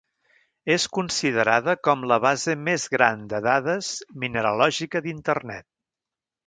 És 0.75 0.85
considerada 0.97 1.75
com 1.89 2.07
la 2.13 2.19
base 2.25 2.57
més 2.71 2.89
gran 2.97 3.23
de 3.35 3.43
dades 3.51 3.93
mineralògica 4.25 5.05
d'internet. 5.09 5.71